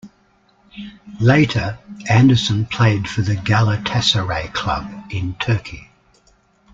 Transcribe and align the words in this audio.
Later, 1.19 1.77
Anderson 2.09 2.65
played 2.65 3.07
for 3.07 3.21
the 3.21 3.35
Galatasaray 3.35 4.51
club 4.51 4.89
in 5.11 5.35
Turkey. 5.35 5.91